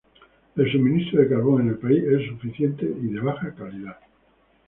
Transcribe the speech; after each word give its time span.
El 0.55 0.71
suministro 0.71 1.19
de 1.21 1.29
carbón 1.29 1.61
en 1.61 1.67
el 1.67 1.77
país 1.77 2.03
es 2.03 2.21
insuficiente 2.23 2.85
y 2.87 3.09
de 3.09 3.19
baja 3.19 3.53
calidad. 3.53 3.97